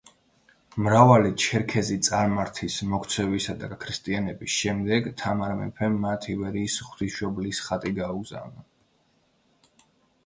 მრავალი 0.85 1.31
ჩერქეზი 1.41 1.97
წარმართის 2.07 2.77
მოქცევისა 2.93 3.55
და 3.65 3.69
გაქრისტიანების 3.75 4.57
შემდეგ 4.63 5.11
თამარ 5.23 5.55
მეფემ 5.63 6.01
მათ 6.09 6.27
ივერიის 6.37 6.81
ღვთისმშობლის 6.89 7.63
ხატი 7.69 7.97
გაუგზავნა. 8.03 8.67